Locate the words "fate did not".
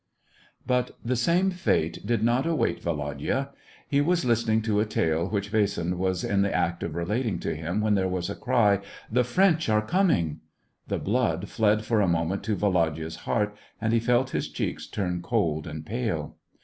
1.51-2.47